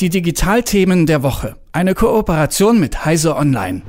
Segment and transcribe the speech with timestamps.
[0.00, 1.56] Die Digitalthemen der Woche.
[1.72, 3.82] Eine Kooperation mit Heise Online.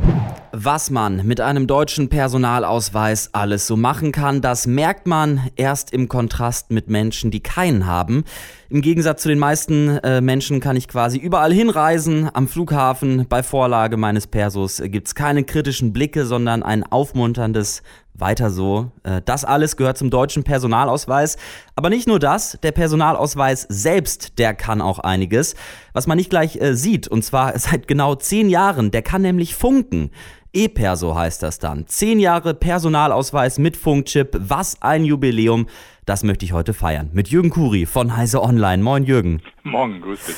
[0.52, 6.10] Was man mit einem deutschen Personalausweis alles so machen kann, das merkt man erst im
[6.10, 8.26] Kontrast mit Menschen, die keinen haben.
[8.70, 12.30] Im Gegensatz zu den meisten äh, Menschen kann ich quasi überall hinreisen.
[12.34, 17.84] Am Flughafen bei Vorlage meines Persos gibt es keine kritischen Blicke, sondern ein aufmunterndes
[18.14, 18.92] weiter so.
[19.04, 21.38] Äh, das alles gehört zum deutschen Personalausweis.
[21.76, 25.56] Aber nicht nur das, der Personalausweis selbst, der kann auch einiges,
[25.94, 27.08] was man nicht gleich äh, sieht.
[27.08, 28.92] Und zwar seit genau zehn Jahren.
[28.92, 30.12] Der kann nämlich funken.
[30.54, 31.88] E-Perso heißt das dann.
[31.88, 34.38] Zehn Jahre Personalausweis mit Funkchip.
[34.38, 35.68] Was ein Jubiläum.
[36.06, 37.10] Das möchte ich heute feiern.
[37.14, 38.84] Mit Jürgen Kuri von Heise Online.
[38.84, 39.42] Moin Jürgen.
[39.64, 40.36] Morgen, grüß dich.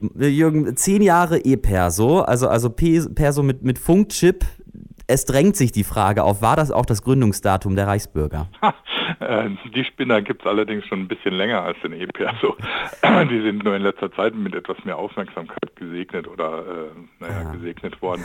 [0.00, 4.44] Jürgen, zehn Jahre E-Perso, also, also Perso mit, mit Funkchip
[5.08, 8.48] es drängt sich die Frage auf, war das auch das Gründungsdatum der Reichsbürger?
[9.20, 12.56] Äh, die Spinner gibt es allerdings schon ein bisschen länger als den E-Perso.
[13.30, 17.50] die sind nur in letzter Zeit mit etwas mehr Aufmerksamkeit gesegnet oder äh, naja, ja.
[17.50, 18.22] gesegnet worden.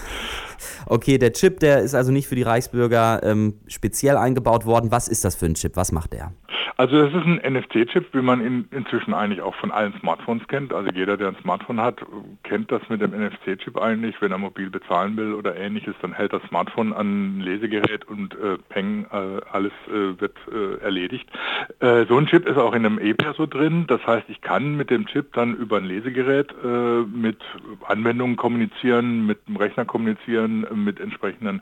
[0.85, 4.91] Okay, der Chip, der ist also nicht für die Reichsbürger ähm, speziell eingebaut worden.
[4.91, 5.77] Was ist das für ein Chip?
[5.77, 6.33] Was macht der?
[6.75, 10.73] Also das ist ein NFC-Chip, wie man ihn inzwischen eigentlich auch von allen Smartphones kennt.
[10.73, 12.03] Also jeder, der ein Smartphone hat,
[12.43, 14.15] kennt das mit dem NFC-Chip eigentlich.
[14.21, 18.33] Wenn er mobil bezahlen will oder ähnliches, dann hält das Smartphone an ein Lesegerät und
[18.33, 21.29] äh, Peng, äh, alles äh, wird äh, erledigt.
[21.79, 23.85] Äh, so ein Chip ist auch in einem E-Perso drin.
[23.87, 27.37] Das heißt, ich kann mit dem Chip dann über ein Lesegerät äh, mit
[27.87, 31.61] Anwendungen kommunizieren, mit dem Rechner kommunizieren, mit entsprechenden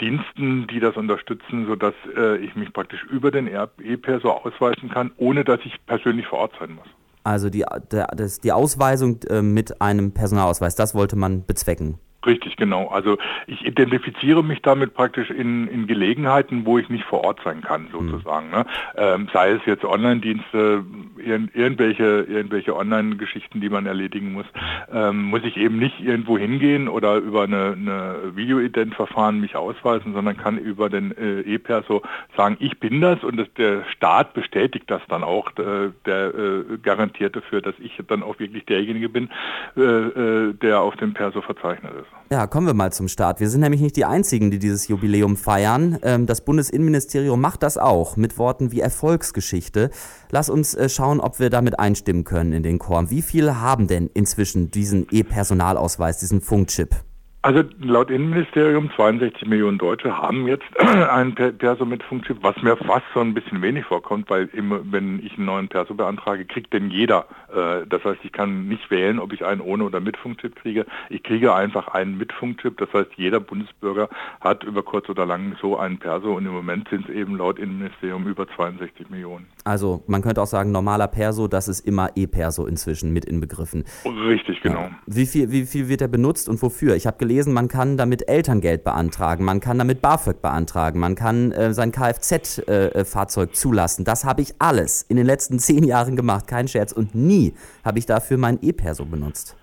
[0.00, 1.94] Diensten, die das unterstützen, sodass
[2.40, 6.52] ich mich praktisch über den E E-Perso ausweisen kann, ohne dass ich persönlich vor Ort
[6.58, 6.86] sein muss.
[7.22, 11.98] Also die, der, das, die Ausweisung äh, mit einem Personalausweis, das wollte man bezwecken.
[12.26, 12.88] Richtig, genau.
[12.88, 17.62] Also ich identifiziere mich damit praktisch in, in Gelegenheiten, wo ich nicht vor Ort sein
[17.62, 18.10] kann, hm.
[18.10, 18.48] sozusagen.
[18.48, 18.52] Mhm.
[18.52, 18.66] Ne?
[18.96, 20.84] Ähm, sei es jetzt Online-Dienste,
[21.18, 24.44] ir irgendwelche, irgendwelche Online-Geschichten, die man erledigen muss,
[24.92, 30.36] ähm, muss ich eben nicht irgendwo hingehen oder über eine, eine Video-Ident-Verfahren mich ausweisen, sondern
[30.36, 32.02] kann über den äh, E-Perso
[32.36, 36.64] sagen, ich bin das und das, der Staat bestätigt das dann auch, äh, der äh,
[36.82, 39.30] garantiert dafür, dass ich dann auch wirklich derjenige bin,
[39.76, 42.09] äh, äh, der auf dem Perso verzeichnet ist.
[42.32, 43.40] Ja, kommen wir mal zum Start.
[43.40, 45.98] Wir sind nämlich nicht die Einzigen, die dieses Jubiläum feiern.
[46.02, 49.90] Ähm, das Bundesinnenministerium macht das auch mit Worten wie Erfolgsgeschichte.
[50.30, 53.10] Lass uns äh, schauen, ob wir damit einstimmen können in den Chor.
[53.10, 56.94] Wie viele haben denn inzwischen diesen E-Personalausweis, diesen Funkchip?
[57.42, 63.06] Also laut Innenministerium 62 Millionen Deutsche haben jetzt einen Perso mit Funkchip, was mir fast
[63.14, 66.90] so ein bisschen wenig vorkommt, weil immer, wenn ich einen neuen Perso beantrage, kriegt denn
[66.90, 67.24] jeder.
[67.48, 70.84] Äh, das heißt, ich kann nicht wählen, ob ich einen ohne oder mit Funkchip kriege.
[71.08, 72.76] Ich kriege einfach einen mit Funkchip.
[72.76, 74.10] Das heißt, jeder Bundesbürger
[74.42, 77.58] hat über kurz oder lang so einen Perso und im Moment sind es eben laut
[77.58, 79.46] Innenministerium über 62 Millionen.
[79.64, 83.84] Also man könnte auch sagen, normaler Perso, das ist immer E-Perso inzwischen mit inbegriffen.
[84.04, 84.80] Richtig, genau.
[84.80, 84.90] Ja.
[85.06, 86.96] Wie, viel, wie viel wird er benutzt und wofür?
[86.96, 91.52] Ich habe gelesen, man kann damit Elterngeld beantragen, man kann damit BAföG beantragen, man kann
[91.52, 94.04] äh, sein Kfz-Fahrzeug äh, zulassen.
[94.04, 96.92] Das habe ich alles in den letzten zehn Jahren gemacht, kein Scherz.
[96.92, 97.54] Und nie
[97.84, 99.56] habe ich dafür mein E-Perso benutzt.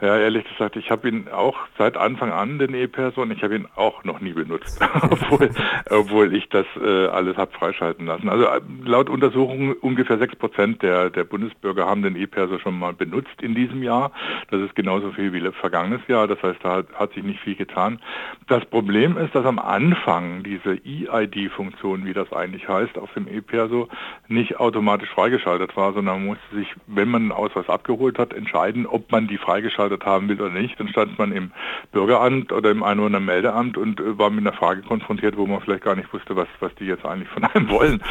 [0.00, 3.68] Ja, ehrlich gesagt, ich habe ihn auch seit Anfang an, den E-Person, ich habe ihn
[3.76, 5.50] auch noch nie benutzt, obwohl,
[5.90, 8.30] obwohl ich das äh, alles habe freischalten lassen.
[8.30, 12.94] Also äh, laut Untersuchungen ungefähr 6 Prozent der, der Bundesbürger haben den E-Perso schon mal
[12.94, 14.10] benutzt in diesem Jahr.
[14.50, 17.54] Das ist genauso viel wie vergangenes Jahr, das heißt, da hat, hat sich nicht viel
[17.54, 18.00] getan.
[18.48, 23.88] Das Problem ist, dass am Anfang diese E-ID-Funktion, wie das eigentlich heißt, auf dem E-Perso
[24.28, 28.86] nicht automatisch freigeschaltet war, sondern man musste sich, wenn man einen Ausweis abgeholt hat, entscheiden,
[28.86, 30.78] ob man die freigeschaltet verheiratet haben will oder nicht.
[30.78, 31.50] Dann stand man im
[31.92, 35.96] Bürgeramt oder im Einwohnermeldeamt und äh, war mit einer Frage konfrontiert, wo man vielleicht gar
[35.96, 38.02] nicht wusste, was, was die jetzt eigentlich von einem wollen.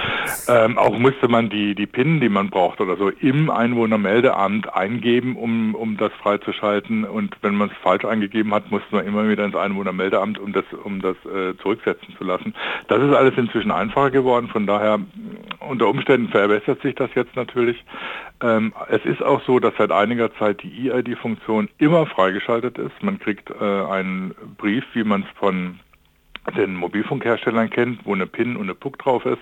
[0.48, 5.36] Ähm, auch musste man die, die PIN, die man braucht oder so, im Einwohnermeldeamt eingeben,
[5.36, 7.06] um, um das freizuschalten.
[7.06, 10.66] Und wenn man es falsch eingegeben hat, musste man immer wieder ins Einwohnermeldeamt, um das,
[10.84, 12.54] um das äh, zurücksetzen zu lassen.
[12.88, 14.48] Das ist alles inzwischen einfacher geworden.
[14.48, 15.00] Von daher,
[15.60, 17.84] unter Umständen verbessert sich das jetzt natürlich.
[18.42, 23.02] Ähm, es ist auch so, dass seit einiger Zeit die EID-Funktion immer freigeschaltet ist.
[23.02, 25.80] Man kriegt äh, einen Brief, wie man es von
[26.58, 29.42] den Mobilfunkherstellern kennt, wo eine PIN und eine PUC drauf ist.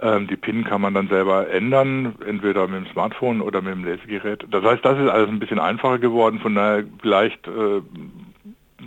[0.00, 3.84] Ähm, die PIN kann man dann selber ändern, entweder mit dem Smartphone oder mit dem
[3.84, 4.44] Lesegerät.
[4.50, 6.38] Das heißt, das ist alles ein bisschen einfacher geworden.
[6.40, 7.80] Von daher vielleicht äh,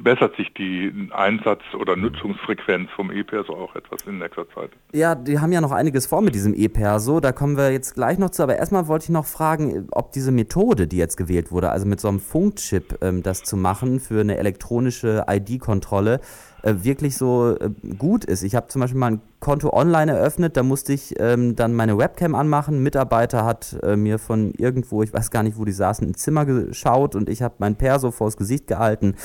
[0.03, 4.71] bessert sich die Einsatz- oder Nutzungsfrequenz vom E-Perso auch etwas in nächster Zeit.
[4.93, 8.17] Ja, die haben ja noch einiges vor mit diesem E-Perso, da kommen wir jetzt gleich
[8.17, 11.71] noch zu, aber erstmal wollte ich noch fragen, ob diese Methode, die jetzt gewählt wurde,
[11.71, 16.19] also mit so einem Funkchip ähm, das zu machen für eine elektronische ID-Kontrolle,
[16.61, 18.44] äh, wirklich so äh, gut ist.
[18.44, 21.97] Ich habe zum Beispiel mal ein Konto online eröffnet, da musste ich ähm, dann meine
[21.97, 22.75] Webcam anmachen.
[22.75, 26.15] Ein Mitarbeiter hat äh, mir von irgendwo, ich weiß gar nicht, wo die saßen, ein
[26.15, 29.15] Zimmer geschaut und ich habe mein Perso vors Gesicht gehalten.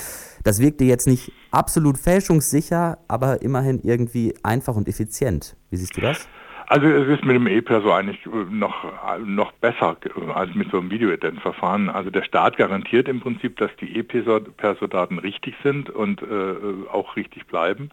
[0.45, 5.57] Das wirkte jetzt nicht absolut fälschungssicher, aber immerhin irgendwie einfach und effizient.
[5.71, 6.29] Wie siehst du das?
[6.67, 8.21] Also es ist mit dem E-Perso eigentlich
[8.51, 8.85] noch,
[9.25, 9.97] noch besser
[10.35, 11.91] als mit so einem Videoident-Verfahren.
[11.91, 17.47] Also der Staat garantiert im Prinzip, dass die E-Perso-Daten richtig sind und äh, auch richtig
[17.47, 17.91] bleiben.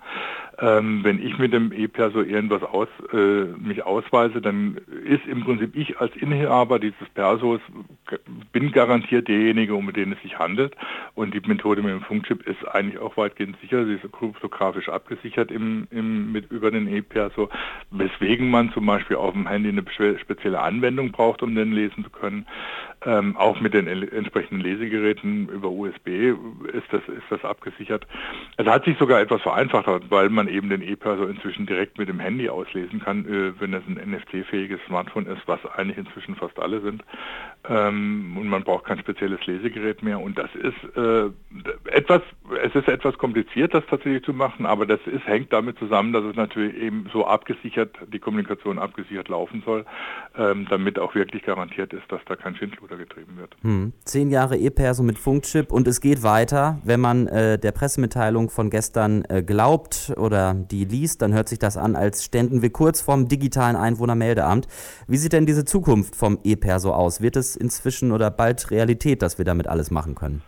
[0.59, 5.75] Ähm, wenn ich mit dem E-Perso irgendwas aus, äh, mich ausweise, dann ist im Prinzip
[5.75, 7.59] ich als Inhaber dieses Persos,
[8.51, 10.75] bin garantiert derjenige, um den es sich handelt.
[11.15, 13.85] Und die Methode mit dem Funkchip ist eigentlich auch weitgehend sicher.
[13.85, 17.49] Sie ist kryptografisch abgesichert im, im, mit, über den E-Perso,
[17.89, 19.83] weswegen man man zum Beispiel auf dem Handy eine
[20.19, 22.45] spezielle Anwendung braucht, um den lesen zu können.
[23.03, 26.07] Ähm, auch mit den entsprechenden Lesegeräten über USB
[26.71, 28.05] ist das, ist das abgesichert.
[28.57, 32.19] Es hat sich sogar etwas vereinfacht, weil man eben den E-Perso inzwischen direkt mit dem
[32.19, 36.79] Handy auslesen kann, äh, wenn es ein NFC-fähiges Smartphone ist, was eigentlich inzwischen fast alle
[36.81, 37.03] sind.
[37.67, 40.19] Ähm, und man braucht kein spezielles Lesegerät mehr.
[40.19, 41.31] Und das ist äh,
[41.91, 42.21] etwas,
[42.63, 46.23] es ist etwas kompliziert, das tatsächlich zu machen, aber das ist, hängt damit zusammen, dass
[46.23, 49.85] es natürlich eben so abgesichert, die Kommunikation abgesichert laufen soll,
[50.37, 53.55] ähm, damit auch wirklich garantiert ist, dass da kein Schindluder getrieben wird.
[53.61, 53.93] Hm.
[54.05, 56.79] Zehn Jahre E-Perso mit Funkchip und es geht weiter.
[56.83, 61.59] Wenn man äh, der Pressemitteilung von gestern äh, glaubt oder die liest, dann hört sich
[61.59, 64.67] das an, als ständen wir kurz vorm digitalen Einwohnermeldeamt.
[65.07, 67.21] Wie sieht denn diese Zukunft vom E-Perso aus?
[67.21, 70.41] Wird es inzwischen oder bald Realität, dass wir damit alles machen können?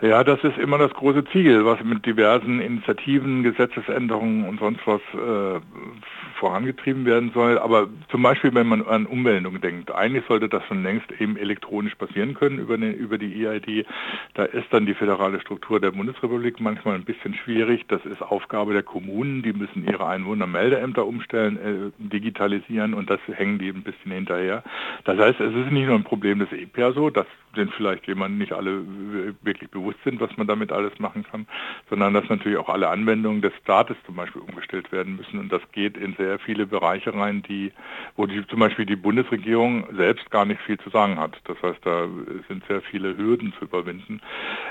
[0.00, 5.00] Ja, das ist immer das große Ziel, was mit diversen Initiativen, Gesetzesänderungen und sonst was
[5.12, 5.60] äh,
[6.38, 7.58] vorangetrieben werden soll.
[7.58, 11.96] Aber zum Beispiel, wenn man an Ummeldung denkt, eigentlich sollte das schon längst eben elektronisch
[11.96, 13.86] passieren können über, eine, über die EID.
[14.34, 17.84] Da ist dann die föderale Struktur der Bundesrepublik manchmal ein bisschen schwierig.
[17.88, 19.42] Das ist Aufgabe der Kommunen.
[19.42, 24.62] Die müssen ihre Einwohnermeldeämter umstellen, äh, digitalisieren und das hängen die ein bisschen hinterher.
[25.02, 28.52] Das heißt, es ist nicht nur ein Problem des E-Perso, dass den vielleicht jemand nicht
[28.52, 28.82] alle
[29.42, 31.46] wirklich bewusst sind, was man damit alles machen kann,
[31.90, 35.62] sondern dass natürlich auch alle Anwendungen des Staates zum Beispiel umgestellt werden müssen und das
[35.72, 37.72] geht in sehr sehr viele Bereiche rein, die,
[38.16, 41.38] wo die, zum Beispiel die Bundesregierung selbst gar nicht viel zu sagen hat.
[41.44, 42.06] Das heißt, da
[42.48, 44.20] sind sehr viele Hürden zu überwinden.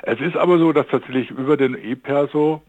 [0.03, 2.61] Es ist aber so, dass tatsächlich über den E-Perso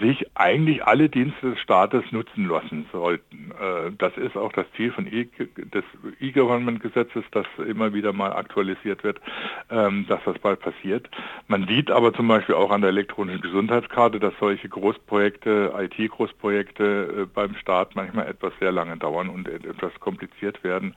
[0.00, 3.52] sich eigentlich alle Dienste des Staates nutzen lassen sollten.
[3.52, 5.84] Äh, das ist auch das Ziel von e des
[6.20, 9.20] E-Government-Gesetzes, das immer wieder mal aktualisiert wird,
[9.70, 11.08] ähm, dass das bald passiert.
[11.48, 17.26] Man sieht aber zum Beispiel auch an der elektronischen Gesundheitskarte, dass solche Großprojekte, IT-Großprojekte äh,
[17.32, 20.94] beim Staat manchmal etwas sehr lange dauern und etwas kompliziert werden.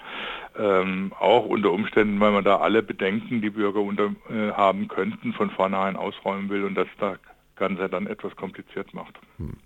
[0.58, 5.34] Ähm, auch unter Umständen, weil man da alle Bedenken, die Bürger unter, äh, haben könnten,
[5.34, 7.18] von vornherein ausräumen will und dass da
[7.60, 9.20] Ganze dann etwas kompliziert macht.
[9.38, 9.58] Hm.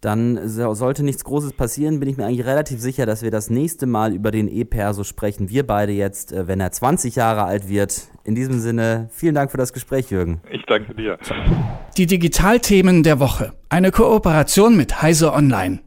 [0.00, 3.86] Dann sollte nichts Großes passieren, bin ich mir eigentlich relativ sicher, dass wir das nächste
[3.86, 5.50] Mal über den E-Perso sprechen.
[5.50, 8.08] Wir beide jetzt, äh, wenn er 20 Jahre alt wird.
[8.24, 10.40] In diesem Sinne, vielen Dank für das Gespräch, Jürgen.
[10.50, 11.18] Ich danke dir.
[11.98, 13.52] Die Digitalthemen der Woche.
[13.68, 15.80] Eine Kooperation mit Heise Online.